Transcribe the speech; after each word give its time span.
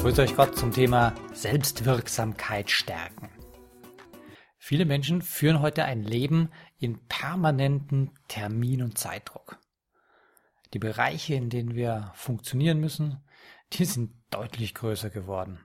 Grüß 0.00 0.18
euch 0.18 0.34
Gott 0.34 0.56
zum 0.56 0.72
Thema 0.72 1.14
Selbstwirksamkeit 1.34 2.70
stärken. 2.70 3.28
Viele 4.56 4.86
Menschen 4.86 5.20
führen 5.20 5.60
heute 5.60 5.84
ein 5.84 6.02
Leben 6.02 6.48
in 6.78 7.06
permanenten 7.06 8.10
Termin- 8.26 8.82
und 8.82 8.96
Zeitdruck. 8.96 9.58
Die 10.72 10.78
Bereiche, 10.78 11.34
in 11.34 11.50
denen 11.50 11.74
wir 11.74 12.12
funktionieren 12.14 12.80
müssen, 12.80 13.20
die 13.74 13.84
sind 13.84 14.14
deutlich 14.30 14.74
größer 14.74 15.10
geworden. 15.10 15.60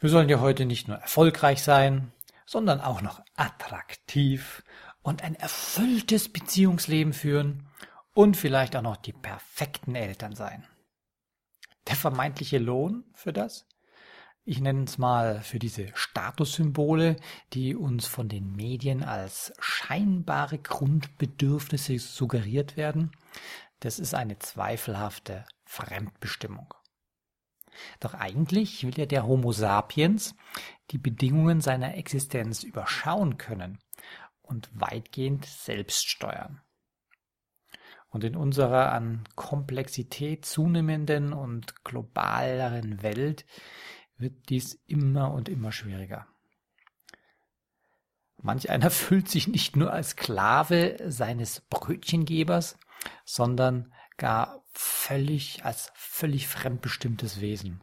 Wir 0.00 0.10
sollen 0.10 0.28
ja 0.28 0.40
heute 0.40 0.66
nicht 0.66 0.88
nur 0.88 0.98
erfolgreich 0.98 1.62
sein, 1.62 2.12
sondern 2.44 2.82
auch 2.82 3.00
noch 3.00 3.22
attraktiv 3.36 4.62
und 5.00 5.24
ein 5.24 5.34
erfülltes 5.34 6.30
Beziehungsleben 6.30 7.14
führen 7.14 7.70
und 8.12 8.36
vielleicht 8.36 8.76
auch 8.76 8.82
noch 8.82 8.98
die 8.98 9.14
perfekten 9.14 9.94
Eltern 9.94 10.34
sein. 10.36 10.66
Der 11.88 11.96
vermeintliche 11.96 12.58
Lohn 12.58 13.04
für 13.12 13.32
das? 13.32 13.66
Ich 14.46 14.60
nenne 14.60 14.84
es 14.84 14.98
mal 14.98 15.40
für 15.40 15.58
diese 15.58 15.88
Statussymbole, 15.94 17.16
die 17.54 17.74
uns 17.74 18.06
von 18.06 18.28
den 18.28 18.54
Medien 18.54 19.02
als 19.02 19.54
scheinbare 19.58 20.58
Grundbedürfnisse 20.58 21.98
suggeriert 21.98 22.76
werden. 22.76 23.12
Das 23.80 23.98
ist 23.98 24.14
eine 24.14 24.38
zweifelhafte 24.38 25.46
Fremdbestimmung. 25.64 26.74
Doch 28.00 28.14
eigentlich 28.14 28.84
will 28.84 28.98
ja 28.98 29.06
der 29.06 29.26
Homo 29.26 29.52
sapiens 29.52 30.34
die 30.90 30.98
Bedingungen 30.98 31.60
seiner 31.60 31.94
Existenz 31.96 32.62
überschauen 32.62 33.38
können 33.38 33.78
und 34.42 34.68
weitgehend 34.74 35.46
selbst 35.46 36.08
steuern. 36.08 36.60
Und 38.14 38.22
in 38.22 38.36
unserer 38.36 38.92
an 38.92 39.24
Komplexität 39.34 40.44
zunehmenden 40.44 41.32
und 41.32 41.82
globaleren 41.82 43.02
Welt 43.02 43.44
wird 44.16 44.50
dies 44.50 44.80
immer 44.86 45.32
und 45.32 45.48
immer 45.48 45.72
schwieriger. 45.72 46.24
Manch 48.40 48.70
einer 48.70 48.90
fühlt 48.92 49.28
sich 49.28 49.48
nicht 49.48 49.74
nur 49.74 49.92
als 49.92 50.10
Sklave 50.10 50.96
seines 51.04 51.62
Brötchengebers, 51.62 52.78
sondern 53.24 53.92
gar 54.16 54.62
völlig 54.70 55.64
als 55.64 55.90
völlig 55.96 56.46
fremdbestimmtes 56.46 57.40
Wesen. 57.40 57.82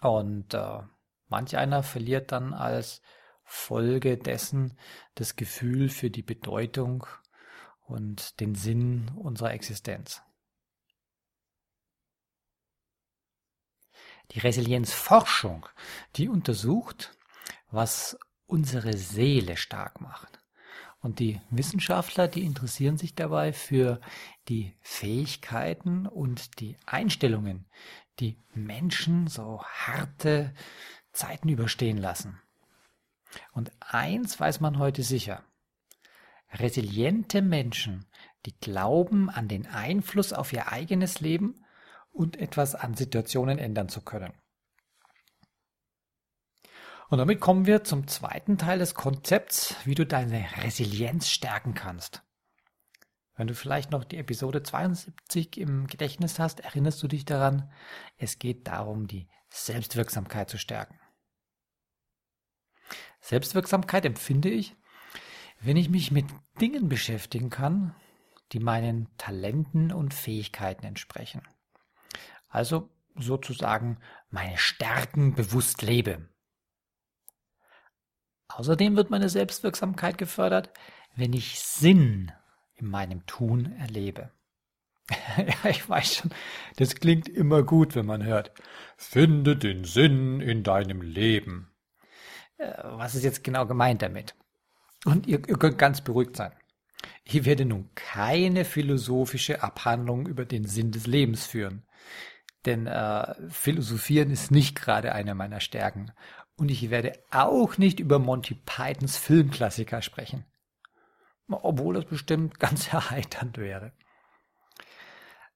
Und 0.00 0.54
äh, 0.54 0.80
manch 1.28 1.56
einer 1.56 1.84
verliert 1.84 2.32
dann 2.32 2.52
als 2.52 3.00
Folge 3.44 4.18
dessen 4.18 4.76
das 5.14 5.36
Gefühl 5.36 5.88
für 5.88 6.10
die 6.10 6.22
Bedeutung 6.22 7.06
und 7.88 8.38
den 8.40 8.54
Sinn 8.54 9.10
unserer 9.16 9.52
Existenz. 9.52 10.22
Die 14.32 14.40
Resilienzforschung, 14.40 15.66
die 16.16 16.28
untersucht, 16.28 17.16
was 17.70 18.18
unsere 18.46 18.96
Seele 18.96 19.56
stark 19.56 20.00
macht. 20.00 20.38
Und 21.00 21.20
die 21.20 21.40
Wissenschaftler, 21.50 22.28
die 22.28 22.44
interessieren 22.44 22.98
sich 22.98 23.14
dabei 23.14 23.52
für 23.52 24.00
die 24.48 24.74
Fähigkeiten 24.80 26.06
und 26.06 26.60
die 26.60 26.76
Einstellungen, 26.86 27.66
die 28.18 28.36
Menschen 28.52 29.28
so 29.28 29.62
harte 29.62 30.52
Zeiten 31.12 31.48
überstehen 31.48 31.98
lassen. 31.98 32.40
Und 33.52 33.70
eins 33.80 34.40
weiß 34.40 34.60
man 34.60 34.78
heute 34.78 35.02
sicher. 35.02 35.44
Resiliente 36.52 37.42
Menschen, 37.42 38.06
die 38.46 38.58
glauben 38.58 39.28
an 39.28 39.48
den 39.48 39.66
Einfluss 39.66 40.32
auf 40.32 40.52
ihr 40.52 40.72
eigenes 40.72 41.20
Leben 41.20 41.64
und 42.10 42.36
etwas 42.36 42.74
an 42.74 42.94
Situationen 42.94 43.58
ändern 43.58 43.88
zu 43.88 44.00
können. 44.00 44.32
Und 47.10 47.18
damit 47.18 47.40
kommen 47.40 47.66
wir 47.66 47.84
zum 47.84 48.06
zweiten 48.06 48.58
Teil 48.58 48.78
des 48.78 48.94
Konzepts, 48.94 49.74
wie 49.84 49.94
du 49.94 50.04
deine 50.04 50.46
Resilienz 50.62 51.30
stärken 51.30 51.74
kannst. 51.74 52.22
Wenn 53.34 53.46
du 53.46 53.54
vielleicht 53.54 53.92
noch 53.92 54.04
die 54.04 54.18
Episode 54.18 54.62
72 54.62 55.58
im 55.58 55.86
Gedächtnis 55.86 56.38
hast, 56.38 56.60
erinnerst 56.60 57.02
du 57.02 57.08
dich 57.08 57.24
daran, 57.24 57.72
es 58.16 58.38
geht 58.38 58.66
darum, 58.66 59.06
die 59.06 59.28
Selbstwirksamkeit 59.48 60.50
zu 60.50 60.58
stärken. 60.58 60.98
Selbstwirksamkeit 63.20 64.04
empfinde 64.04 64.50
ich, 64.50 64.76
wenn 65.60 65.76
ich 65.76 65.88
mich 65.88 66.10
mit 66.10 66.26
Dingen 66.60 66.88
beschäftigen 66.88 67.50
kann, 67.50 67.94
die 68.52 68.60
meinen 68.60 69.08
Talenten 69.18 69.92
und 69.92 70.14
Fähigkeiten 70.14 70.86
entsprechen. 70.86 71.42
Also 72.48 72.90
sozusagen 73.16 73.98
meine 74.30 74.56
Stärken 74.56 75.34
bewusst 75.34 75.82
lebe. 75.82 76.28
Außerdem 78.48 78.96
wird 78.96 79.10
meine 79.10 79.28
Selbstwirksamkeit 79.28 80.16
gefördert, 80.16 80.70
wenn 81.16 81.32
ich 81.32 81.60
Sinn 81.60 82.32
in 82.74 82.86
meinem 82.86 83.26
Tun 83.26 83.72
erlebe. 83.72 84.30
ja, 85.36 85.70
ich 85.70 85.88
weiß 85.88 86.16
schon, 86.16 86.30
das 86.76 86.94
klingt 86.94 87.28
immer 87.28 87.62
gut, 87.62 87.94
wenn 87.94 88.06
man 88.06 88.24
hört. 88.24 88.52
Finde 88.96 89.56
den 89.56 89.84
Sinn 89.84 90.40
in 90.40 90.62
deinem 90.62 91.02
Leben. 91.02 91.70
Äh, 92.56 92.72
was 92.84 93.14
ist 93.14 93.24
jetzt 93.24 93.44
genau 93.44 93.66
gemeint 93.66 94.02
damit? 94.02 94.34
Und 95.04 95.26
ihr, 95.26 95.46
ihr 95.48 95.58
könnt 95.58 95.78
ganz 95.78 96.00
beruhigt 96.00 96.36
sein. 96.36 96.52
Ich 97.24 97.44
werde 97.44 97.64
nun 97.64 97.90
keine 97.94 98.64
philosophische 98.64 99.62
Abhandlung 99.62 100.26
über 100.26 100.44
den 100.44 100.64
Sinn 100.64 100.92
des 100.92 101.06
Lebens 101.06 101.46
führen. 101.46 101.82
Denn 102.64 102.86
äh, 102.86 103.34
Philosophieren 103.50 104.30
ist 104.30 104.50
nicht 104.50 104.74
gerade 104.74 105.12
eine 105.12 105.34
meiner 105.34 105.60
Stärken. 105.60 106.12
Und 106.56 106.70
ich 106.70 106.90
werde 106.90 107.12
auch 107.30 107.78
nicht 107.78 108.00
über 108.00 108.18
Monty 108.18 108.54
Pythons 108.54 109.16
Filmklassiker 109.16 110.02
sprechen. 110.02 110.44
Obwohl 111.48 111.94
das 111.94 112.04
bestimmt 112.04 112.58
ganz 112.58 112.88
erheiternd 112.92 113.58
wäre. 113.58 113.92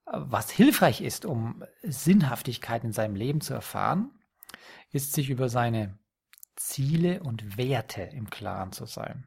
Was 0.04 0.50
hilfreich 0.50 1.00
ist, 1.00 1.24
um 1.24 1.64
Sinnhaftigkeit 1.82 2.84
in 2.84 2.92
seinem 2.92 3.14
Leben 3.14 3.40
zu 3.40 3.54
erfahren, 3.54 4.10
ist 4.90 5.14
sich 5.14 5.30
über 5.30 5.48
seine 5.48 5.98
Ziele 6.54 7.22
und 7.22 7.56
Werte 7.56 8.02
im 8.02 8.28
Klaren 8.28 8.72
zu 8.72 8.84
sein. 8.86 9.26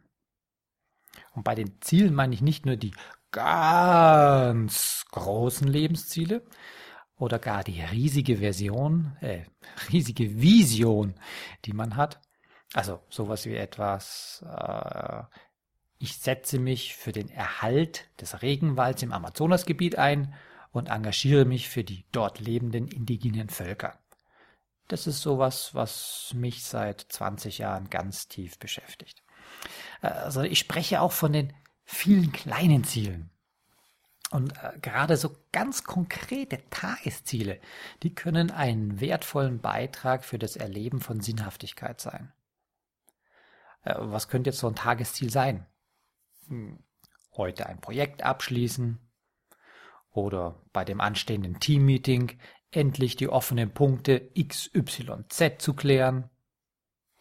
Und 1.34 1.44
bei 1.44 1.56
den 1.56 1.82
Zielen 1.82 2.14
meine 2.14 2.34
ich 2.34 2.42
nicht 2.42 2.66
nur 2.66 2.76
die 2.76 2.94
ganz 3.32 5.06
großen 5.12 5.68
Lebensziele 5.68 6.44
oder 7.18 7.40
gar 7.40 7.64
die 7.64 7.82
riesige 7.82 8.38
Version, 8.38 9.18
äh, 9.22 9.44
riesige 9.92 10.42
Vision, 10.42 11.16
die 11.66 11.74
man 11.74 11.96
hat. 11.96 12.22
Also 12.74 13.02
sowas 13.10 13.46
wie 13.46 13.56
etwas, 13.56 14.44
äh, 14.48 15.24
ich 15.98 16.18
setze 16.18 16.60
mich 16.60 16.96
für 16.96 17.12
den 17.12 17.30
Erhalt 17.30 18.10
des 18.20 18.42
Regenwalds 18.42 19.02
im 19.02 19.14
Amazonasgebiet 19.14 19.98
ein 19.98 20.34
und 20.72 20.90
engagiere 20.90 21.46
mich 21.46 21.70
für 21.70 21.84
die 21.84 22.06
dort 22.12 22.40
lebenden 22.40 22.88
indigenen 22.88 23.50
Völker. 23.50 23.98
Das 24.88 25.08
ist 25.08 25.22
sowas, 25.22 25.74
was 25.74 26.34
mich 26.36 26.64
seit 26.64 27.02
20 27.02 27.58
Jahren 27.58 27.90
ganz 27.90 28.28
tief 28.28 28.60
beschäftigt. 28.60 29.25
Also 30.12 30.42
ich 30.42 30.60
spreche 30.60 31.02
auch 31.02 31.12
von 31.12 31.34
den 31.34 31.54
vielen 31.84 32.32
kleinen 32.32 32.84
Zielen. 32.84 33.30
Und 34.32 34.54
äh, 34.58 34.78
gerade 34.82 35.18
so 35.18 35.36
ganz 35.52 35.84
konkrete 35.84 36.60
Tagesziele, 36.70 37.60
die 38.04 38.14
können 38.14 38.52
einen 38.52 39.00
wertvollen 39.00 39.62
Beitrag 39.62 40.26
für 40.26 40.40
das 40.40 40.56
Erleben 40.56 41.00
von 41.00 41.22
Sinnhaftigkeit 41.22 42.02
sein. 42.02 42.34
Äh, 43.84 43.96
was 43.98 44.28
könnte 44.28 44.50
jetzt 44.50 44.60
so 44.60 44.68
ein 44.68 44.76
Tagesziel 44.76 45.30
sein? 45.30 45.66
Hm, 46.48 46.80
heute 47.38 47.68
ein 47.68 47.80
Projekt 47.80 48.24
abschließen 48.24 49.00
oder 50.12 50.62
bei 50.74 50.84
dem 50.84 51.02
anstehenden 51.02 51.60
Teammeeting 51.60 52.38
endlich 52.72 53.16
die 53.16 53.30
offenen 53.30 53.74
Punkte 53.74 54.32
XYZ 54.34 55.60
zu 55.60 55.74
klären 55.74 56.30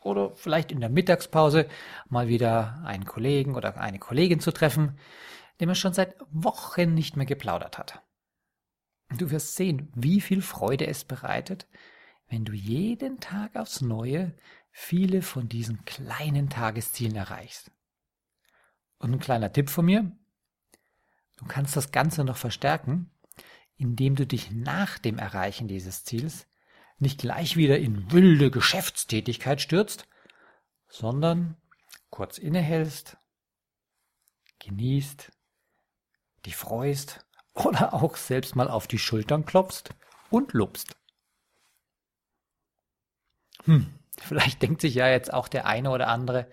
oder 0.04 0.34
vielleicht 0.34 0.70
in 0.70 0.80
der 0.80 0.90
Mittagspause 0.90 1.68
mal 2.08 2.28
wieder 2.28 2.82
einen 2.84 3.04
Kollegen 3.04 3.54
oder 3.54 3.76
eine 3.78 3.98
Kollegin 3.98 4.40
zu 4.40 4.52
treffen, 4.52 4.98
dem 5.60 5.68
man 5.68 5.76
schon 5.76 5.92
seit 5.92 6.16
Wochen 6.30 6.94
nicht 6.94 7.16
mehr 7.16 7.26
geplaudert 7.26 7.78
hat. 7.78 8.02
Du 9.16 9.30
wirst 9.30 9.56
sehen, 9.56 9.92
wie 9.94 10.20
viel 10.20 10.42
Freude 10.42 10.86
es 10.86 11.04
bereitet, 11.04 11.68
wenn 12.28 12.44
du 12.44 12.52
jeden 12.52 13.20
Tag 13.20 13.56
aufs 13.56 13.80
Neue 13.80 14.34
viele 14.70 15.22
von 15.22 15.48
diesen 15.48 15.84
kleinen 15.84 16.50
Tageszielen 16.50 17.14
erreichst. 17.14 17.70
Und 18.98 19.12
ein 19.12 19.20
kleiner 19.20 19.52
Tipp 19.52 19.70
von 19.70 19.84
mir, 19.84 20.10
du 21.36 21.44
kannst 21.46 21.76
das 21.76 21.92
Ganze 21.92 22.24
noch 22.24 22.36
verstärken, 22.36 23.10
indem 23.76 24.16
du 24.16 24.26
dich 24.26 24.50
nach 24.50 24.98
dem 24.98 25.18
Erreichen 25.18 25.68
dieses 25.68 26.04
Ziels 26.04 26.46
nicht 26.98 27.20
gleich 27.20 27.56
wieder 27.56 27.78
in 27.78 28.10
wilde 28.12 28.50
Geschäftstätigkeit 28.50 29.60
stürzt, 29.60 30.06
sondern 30.88 31.56
kurz 32.10 32.38
innehältst, 32.38 33.16
genießt, 34.60 35.32
dich 36.46 36.56
freust 36.56 37.26
oder 37.54 37.94
auch 37.94 38.16
selbst 38.16 38.56
mal 38.56 38.68
auf 38.68 38.86
die 38.86 38.98
Schultern 38.98 39.44
klopfst 39.44 39.90
und 40.30 40.52
lobst. 40.52 40.96
Hm, 43.64 43.98
vielleicht 44.18 44.62
denkt 44.62 44.80
sich 44.80 44.94
ja 44.94 45.08
jetzt 45.08 45.32
auch 45.32 45.48
der 45.48 45.66
eine 45.66 45.90
oder 45.90 46.08
andere, 46.08 46.50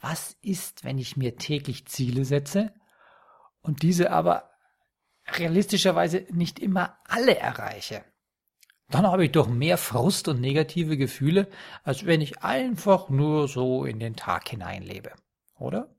was 0.00 0.36
ist, 0.42 0.84
wenn 0.84 0.98
ich 0.98 1.16
mir 1.16 1.36
täglich 1.36 1.86
Ziele 1.86 2.24
setze 2.24 2.72
und 3.60 3.82
diese 3.82 4.10
aber 4.10 4.50
realistischerweise 5.26 6.26
nicht 6.30 6.58
immer 6.58 6.98
alle 7.04 7.36
erreiche? 7.36 8.04
Dann 8.88 9.06
habe 9.06 9.24
ich 9.24 9.32
doch 9.32 9.48
mehr 9.48 9.78
Frust 9.78 10.28
und 10.28 10.40
negative 10.40 10.96
Gefühle, 10.96 11.48
als 11.82 12.06
wenn 12.06 12.20
ich 12.20 12.42
einfach 12.42 13.08
nur 13.08 13.48
so 13.48 13.84
in 13.84 13.98
den 13.98 14.14
Tag 14.14 14.48
hineinlebe, 14.48 15.12
oder? 15.58 15.94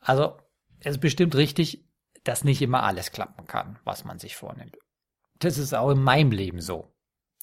Also, 0.00 0.38
es 0.80 0.92
ist 0.92 1.00
bestimmt 1.00 1.34
richtig, 1.34 1.84
dass 2.24 2.44
nicht 2.44 2.62
immer 2.62 2.82
alles 2.84 3.12
klappen 3.12 3.46
kann, 3.46 3.78
was 3.84 4.04
man 4.04 4.18
sich 4.18 4.36
vornimmt. 4.36 4.78
Das 5.40 5.58
ist 5.58 5.74
auch 5.74 5.90
in 5.90 6.02
meinem 6.02 6.30
Leben 6.30 6.60
so. 6.60 6.94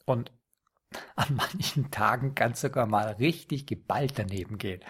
Und 0.05 0.31
an 1.15 1.35
manchen 1.35 1.91
Tagen 1.91 2.35
kann 2.35 2.53
es 2.53 2.61
sogar 2.61 2.85
mal 2.85 3.13
richtig 3.13 3.67
geballt 3.67 4.17
daneben 4.17 4.57
gehen. 4.57 4.81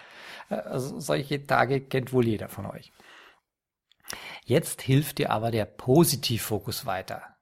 Also 0.49 0.99
solche 0.99 1.45
Tage 1.45 1.81
kennt 1.81 2.13
wohl 2.13 2.25
jeder 2.25 2.49
von 2.49 2.65
euch. 2.65 2.91
Jetzt 4.43 4.81
hilft 4.81 5.17
dir 5.17 5.31
aber 5.31 5.51
der 5.51 5.65
Positivfokus 5.65 6.85
weiter. 6.85 7.34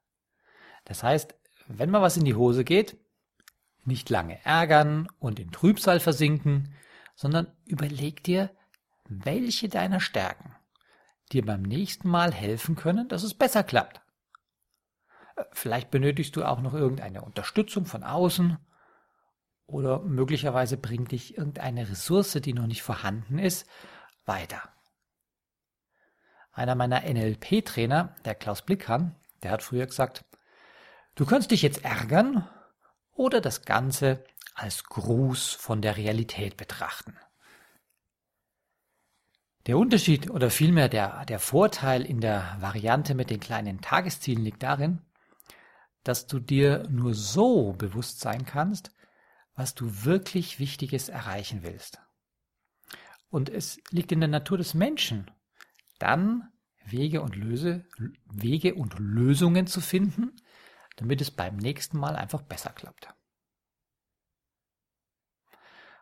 Das 0.84 1.02
heißt, 1.02 1.34
wenn 1.66 1.90
mal 1.90 2.02
was 2.02 2.16
in 2.16 2.24
die 2.24 2.34
Hose 2.34 2.64
geht, 2.64 2.96
nicht 3.84 4.10
lange 4.10 4.42
ärgern 4.44 5.08
und 5.18 5.38
in 5.38 5.50
Trübsal 5.50 6.00
versinken, 6.00 6.74
sondern 7.14 7.52
überleg 7.66 8.22
dir, 8.24 8.50
welche 9.08 9.68
deiner 9.68 10.00
Stärken 10.00 10.54
dir 11.32 11.44
beim 11.44 11.62
nächsten 11.62 12.08
Mal 12.08 12.32
helfen 12.32 12.76
können, 12.76 13.08
dass 13.08 13.22
es 13.22 13.34
besser 13.34 13.62
klappt. 13.62 14.00
Vielleicht 15.52 15.90
benötigst 15.90 16.36
du 16.36 16.44
auch 16.44 16.60
noch 16.60 16.74
irgendeine 16.74 17.22
Unterstützung 17.22 17.86
von 17.86 18.04
außen 18.04 18.58
oder 19.66 20.00
möglicherweise 20.00 20.76
bringt 20.76 21.12
dich 21.12 21.36
irgendeine 21.36 21.88
Ressource, 21.88 22.32
die 22.32 22.52
noch 22.52 22.66
nicht 22.66 22.82
vorhanden 22.82 23.38
ist, 23.38 23.66
weiter. 24.26 24.62
Einer 26.52 26.76
meiner 26.76 27.00
NLP-Trainer, 27.00 28.14
der 28.24 28.34
Klaus 28.36 28.62
Blickhahn, 28.62 29.16
der 29.42 29.50
hat 29.50 29.62
früher 29.62 29.86
gesagt, 29.86 30.24
du 31.14 31.26
kannst 31.26 31.50
dich 31.50 31.62
jetzt 31.62 31.84
ärgern 31.84 32.48
oder 33.12 33.40
das 33.40 33.62
Ganze 33.64 34.24
als 34.54 34.84
Gruß 34.84 35.52
von 35.52 35.82
der 35.82 35.96
Realität 35.96 36.56
betrachten. 36.56 37.16
Der 39.66 39.78
Unterschied 39.78 40.30
oder 40.30 40.50
vielmehr 40.50 40.88
der, 40.88 41.24
der 41.24 41.38
Vorteil 41.38 42.02
in 42.02 42.20
der 42.20 42.56
Variante 42.60 43.14
mit 43.14 43.30
den 43.30 43.40
kleinen 43.40 43.80
Tageszielen 43.80 44.44
liegt 44.44 44.62
darin, 44.62 45.00
dass 46.02 46.26
du 46.26 46.38
dir 46.38 46.86
nur 46.90 47.14
so 47.14 47.72
bewusst 47.72 48.20
sein 48.20 48.44
kannst, 48.44 48.94
was 49.54 49.74
du 49.74 50.04
wirklich 50.04 50.58
Wichtiges 50.58 51.08
erreichen 51.08 51.62
willst. 51.62 51.98
Und 53.30 53.48
es 53.48 53.80
liegt 53.90 54.12
in 54.12 54.20
der 54.20 54.28
Natur 54.28 54.58
des 54.58 54.74
Menschen, 54.74 55.30
dann 55.98 56.52
Wege 56.84 57.22
und, 57.22 57.34
Löse, 57.34 57.86
Wege 58.26 58.74
und 58.74 58.98
Lösungen 58.98 59.66
zu 59.66 59.80
finden, 59.80 60.32
damit 60.96 61.20
es 61.20 61.30
beim 61.30 61.56
nächsten 61.56 61.98
Mal 61.98 62.16
einfach 62.16 62.42
besser 62.42 62.70
klappt. 62.70 63.08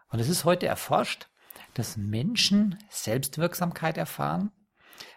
Und 0.08 0.18
es 0.18 0.28
ist 0.28 0.44
heute 0.44 0.66
erforscht, 0.66 1.28
dass 1.74 1.96
Menschen 1.96 2.78
Selbstwirksamkeit 2.90 3.96
erfahren, 3.96 4.52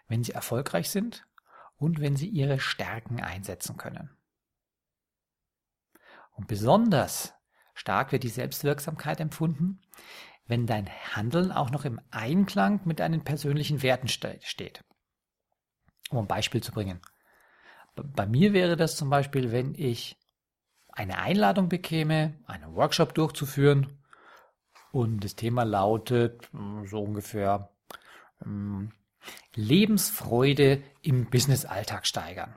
wenn 0.07 0.23
sie 0.23 0.31
erfolgreich 0.31 0.89
sind 0.89 1.25
und 1.75 1.99
wenn 1.99 2.15
sie 2.15 2.29
ihre 2.29 2.59
Stärken 2.59 3.21
einsetzen 3.21 3.75
können. 3.77 4.15
Und 6.31 6.47
besonders 6.47 7.33
stark 7.73 8.11
wird 8.11 8.23
die 8.23 8.29
Selbstwirksamkeit 8.29 9.19
empfunden, 9.19 9.81
wenn 10.47 10.67
dein 10.67 10.89
Handeln 11.15 11.51
auch 11.51 11.71
noch 11.71 11.85
im 11.85 11.99
Einklang 12.11 12.81
mit 12.85 12.99
deinen 12.99 13.23
persönlichen 13.23 13.81
Werten 13.81 14.07
steht. 14.07 14.83
Um 16.09 16.19
ein 16.19 16.27
Beispiel 16.27 16.61
zu 16.61 16.71
bringen. 16.71 17.01
Bei 17.95 18.25
mir 18.25 18.53
wäre 18.53 18.75
das 18.75 18.97
zum 18.97 19.09
Beispiel, 19.09 19.51
wenn 19.51 19.73
ich 19.75 20.17
eine 20.89 21.17
Einladung 21.17 21.69
bekäme, 21.69 22.35
einen 22.45 22.75
Workshop 22.75 23.13
durchzuführen 23.13 23.97
und 24.91 25.23
das 25.23 25.35
Thema 25.35 25.63
lautet 25.63 26.49
hm, 26.51 26.85
so 26.87 27.01
ungefähr 27.01 27.69
hm, 28.39 28.91
Lebensfreude 29.53 30.83
im 31.01 31.29
Businessalltag 31.29 32.05
steigern. 32.05 32.55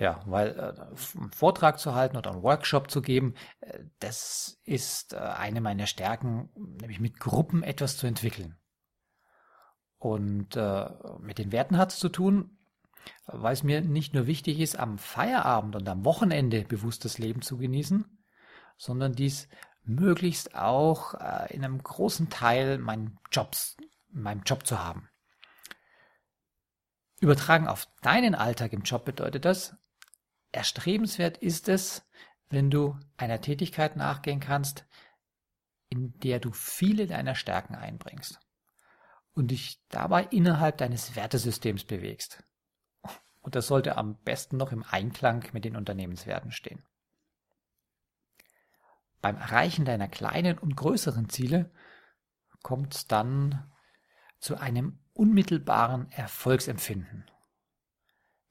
Ja, 0.00 0.22
weil 0.24 0.48
äh, 0.58 1.18
einen 1.18 1.30
Vortrag 1.30 1.78
zu 1.78 1.94
halten 1.94 2.16
oder 2.16 2.30
einen 2.30 2.42
Workshop 2.42 2.90
zu 2.90 3.02
geben, 3.02 3.34
äh, 3.60 3.80
das 3.98 4.58
ist 4.64 5.12
äh, 5.12 5.18
eine 5.18 5.60
meiner 5.60 5.86
Stärken, 5.86 6.48
nämlich 6.56 7.00
mit 7.00 7.20
Gruppen 7.20 7.62
etwas 7.62 7.98
zu 7.98 8.06
entwickeln. 8.06 8.56
Und 9.98 10.56
mit 11.18 11.36
den 11.36 11.52
Werten 11.52 11.76
hat 11.76 11.92
es 11.92 11.98
zu 11.98 12.08
tun, 12.08 12.56
weil 13.26 13.52
es 13.52 13.62
mir 13.62 13.80
nicht 13.80 14.14
nur 14.14 14.26
wichtig 14.26 14.60
ist, 14.60 14.78
am 14.78 14.98
Feierabend 14.98 15.76
und 15.76 15.88
am 15.88 16.04
Wochenende 16.04 16.62
bewusstes 16.62 17.18
Leben 17.18 17.42
zu 17.42 17.58
genießen, 17.58 18.04
sondern 18.76 19.12
dies 19.12 19.48
möglichst 19.84 20.54
auch 20.54 21.14
äh, 21.14 21.54
in 21.54 21.64
einem 21.64 21.82
großen 21.82 22.30
Teil 22.30 22.78
meinen 22.78 23.18
Jobs, 23.30 23.76
meinem 24.10 24.42
Job 24.42 24.66
zu 24.66 24.82
haben. 24.82 25.08
Übertragen 27.20 27.68
auf 27.68 27.86
deinen 28.02 28.34
Alltag 28.34 28.72
im 28.72 28.82
Job 28.82 29.04
bedeutet 29.04 29.44
das, 29.44 29.76
Erstrebenswert 30.52 31.38
ist 31.38 31.68
es, 31.68 32.02
wenn 32.48 32.70
du 32.70 32.98
einer 33.16 33.40
Tätigkeit 33.40 33.96
nachgehen 33.96 34.40
kannst, 34.40 34.84
in 35.88 36.18
der 36.20 36.40
du 36.40 36.52
viele 36.52 37.06
deiner 37.06 37.34
Stärken 37.34 37.74
einbringst 37.74 38.40
und 39.32 39.48
dich 39.52 39.80
dabei 39.88 40.24
innerhalb 40.24 40.78
deines 40.78 41.14
Wertesystems 41.14 41.84
bewegst. 41.84 42.42
Und 43.40 43.54
das 43.54 43.66
sollte 43.66 43.96
am 43.96 44.16
besten 44.22 44.56
noch 44.56 44.72
im 44.72 44.84
Einklang 44.88 45.44
mit 45.52 45.64
den 45.64 45.76
Unternehmenswerten 45.76 46.52
stehen. 46.52 46.82
Beim 49.22 49.36
Erreichen 49.36 49.84
deiner 49.84 50.08
kleinen 50.08 50.58
und 50.58 50.76
größeren 50.76 51.28
Ziele 51.28 51.70
kommt 52.62 52.94
es 52.94 53.06
dann 53.06 53.70
zu 54.38 54.56
einem 54.56 54.98
unmittelbaren 55.12 56.10
Erfolgsempfinden. 56.10 57.30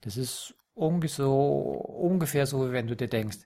Das 0.02 0.18
ist 0.18 0.56
ungefähr 0.74 2.46
so, 2.46 2.68
wie 2.68 2.72
wenn 2.72 2.88
du 2.88 2.96
dir 2.96 3.10
denkst, 3.10 3.40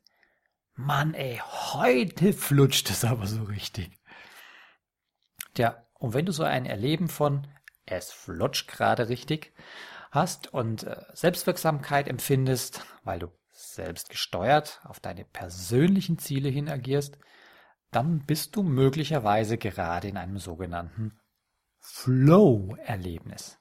Mann, 0.76 1.14
ey, 1.14 1.38
heute 1.38 2.34
flutscht 2.34 2.90
es 2.90 3.06
aber 3.06 3.28
so 3.28 3.44
richtig. 3.44 4.00
Tja, 5.54 5.86
und 5.94 6.14
wenn 6.14 6.26
du 6.26 6.32
so 6.32 6.44
ein 6.44 6.66
Erleben 6.66 7.10
von 7.10 7.48
es 7.86 8.12
flutscht 8.12 8.68
gerade 8.68 9.10
richtig 9.10 9.54
hast 10.14 10.54
und 10.54 10.84
äh, 10.84 11.02
Selbstwirksamkeit 11.14 12.08
empfindest, 12.08 12.86
weil 13.04 13.20
du 13.20 13.28
selbst 13.52 14.10
gesteuert 14.10 14.80
auf 14.84 15.00
deine 15.00 15.26
persönlichen 15.26 16.18
Ziele 16.18 16.50
hin 16.50 16.70
agierst, 16.70 17.18
dann 17.92 18.20
bist 18.26 18.56
du 18.56 18.64
möglicherweise 18.64 19.58
gerade 19.58 20.08
in 20.08 20.18
einem 20.18 20.38
sogenannten 20.38 21.20
Flow-Erlebnis. 21.80 23.60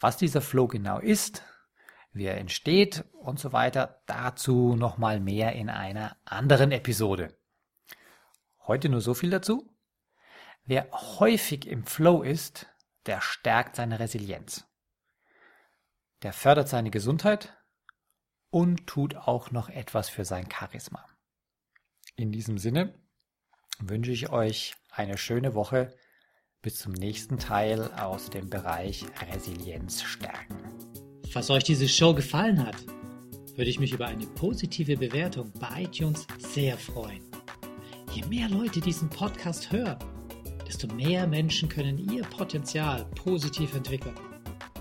Was 0.00 0.16
dieser 0.16 0.40
Flow 0.40 0.66
genau 0.66 0.98
ist, 0.98 1.42
wie 2.12 2.24
er 2.24 2.38
entsteht 2.38 3.04
und 3.12 3.38
so 3.38 3.52
weiter. 3.52 4.02
Dazu 4.06 4.74
nochmal 4.74 5.20
mehr 5.20 5.52
in 5.52 5.68
einer 5.68 6.16
anderen 6.24 6.72
Episode. 6.72 7.36
Heute 8.66 8.88
nur 8.88 9.00
so 9.00 9.14
viel 9.14 9.30
dazu. 9.30 9.68
Wer 10.64 10.90
häufig 10.92 11.66
im 11.66 11.84
Flow 11.84 12.22
ist, 12.22 12.66
der 13.06 13.20
stärkt 13.20 13.76
seine 13.76 13.98
Resilienz. 13.98 14.69
Der 16.22 16.32
fördert 16.32 16.68
seine 16.68 16.90
Gesundheit 16.90 17.56
und 18.50 18.86
tut 18.86 19.16
auch 19.16 19.50
noch 19.50 19.68
etwas 19.68 20.08
für 20.10 20.24
sein 20.24 20.48
Charisma. 20.50 21.04
In 22.16 22.30
diesem 22.32 22.58
Sinne 22.58 22.94
wünsche 23.78 24.12
ich 24.12 24.30
euch 24.30 24.74
eine 24.90 25.16
schöne 25.16 25.54
Woche. 25.54 25.94
Bis 26.62 26.76
zum 26.76 26.92
nächsten 26.92 27.38
Teil 27.38 27.90
aus 27.94 28.28
dem 28.28 28.50
Bereich 28.50 29.06
Resilienz 29.32 30.02
stärken. 30.02 30.58
Falls 31.30 31.48
euch 31.48 31.64
diese 31.64 31.88
Show 31.88 32.12
gefallen 32.12 32.66
hat, 32.66 32.76
würde 33.56 33.70
ich 33.70 33.80
mich 33.80 33.92
über 33.92 34.06
eine 34.06 34.26
positive 34.26 34.98
Bewertung 34.98 35.52
bei 35.58 35.84
iTunes 35.84 36.26
sehr 36.36 36.76
freuen. 36.76 37.22
Je 38.12 38.26
mehr 38.26 38.50
Leute 38.50 38.80
diesen 38.80 39.08
Podcast 39.08 39.72
hören, 39.72 39.98
desto 40.66 40.86
mehr 40.88 41.26
Menschen 41.26 41.70
können 41.70 41.96
ihr 41.96 42.24
Potenzial 42.24 43.06
positiv 43.14 43.74
entwickeln. 43.74 44.29